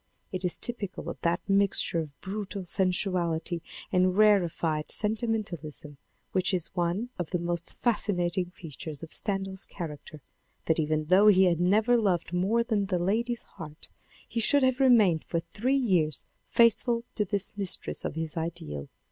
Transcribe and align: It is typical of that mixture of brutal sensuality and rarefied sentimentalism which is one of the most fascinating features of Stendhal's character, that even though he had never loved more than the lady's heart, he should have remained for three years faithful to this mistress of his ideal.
It 0.31 0.43
is 0.43 0.57
typical 0.57 1.11
of 1.11 1.21
that 1.21 1.47
mixture 1.47 1.99
of 1.99 2.19
brutal 2.21 2.65
sensuality 2.65 3.61
and 3.91 4.17
rarefied 4.17 4.89
sentimentalism 4.89 5.97
which 6.31 6.55
is 6.55 6.73
one 6.75 7.09
of 7.19 7.29
the 7.29 7.37
most 7.37 7.75
fascinating 7.75 8.47
features 8.49 9.03
of 9.03 9.13
Stendhal's 9.13 9.67
character, 9.67 10.23
that 10.65 10.79
even 10.79 11.05
though 11.05 11.27
he 11.27 11.43
had 11.43 11.59
never 11.59 11.97
loved 11.97 12.33
more 12.33 12.63
than 12.63 12.87
the 12.87 12.97
lady's 12.97 13.43
heart, 13.43 13.89
he 14.27 14.39
should 14.39 14.63
have 14.63 14.79
remained 14.79 15.23
for 15.23 15.39
three 15.41 15.75
years 15.77 16.25
faithful 16.49 17.03
to 17.13 17.23
this 17.23 17.51
mistress 17.55 18.03
of 18.03 18.15
his 18.15 18.35
ideal. 18.35 18.89